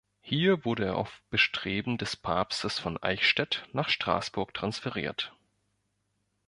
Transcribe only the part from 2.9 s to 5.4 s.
Eichstätt nach Straßburg transferiert.